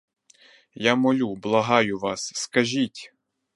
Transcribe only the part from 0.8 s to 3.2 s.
Я молю, благаю вас, скажіть!